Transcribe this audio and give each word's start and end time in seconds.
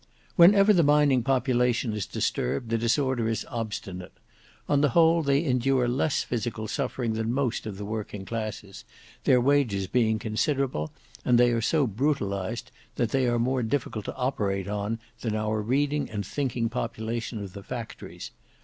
"Whenever 0.35 0.73
the 0.73 0.81
mining 0.81 1.21
population 1.21 1.93
is 1.93 2.07
disturbed 2.07 2.69
the 2.71 2.77
disorder 2.79 3.27
is 3.29 3.45
obstinate. 3.51 4.13
On 4.67 4.81
the 4.81 4.89
whole 4.97 5.21
they 5.21 5.43
endure 5.43 5.87
less 5.87 6.23
physical 6.23 6.67
suffering 6.67 7.13
than 7.13 7.31
most 7.31 7.67
of 7.67 7.77
the 7.77 7.85
working 7.85 8.25
classes, 8.25 8.83
their 9.25 9.39
wages 9.39 9.85
being 9.85 10.17
considerable; 10.17 10.91
and 11.23 11.37
they 11.37 11.51
are 11.51 11.61
so 11.61 11.85
brutalized 11.85 12.71
that 12.95 13.11
they 13.11 13.27
are 13.27 13.37
more 13.37 13.61
difficult 13.61 14.05
to 14.05 14.15
operate 14.15 14.67
on 14.67 14.97
than 15.19 15.35
our 15.35 15.61
reading 15.61 16.09
and 16.09 16.25
thinking 16.25 16.67
population 16.67 17.37
of 17.37 17.53
the 17.53 17.61
factories. 17.61 18.31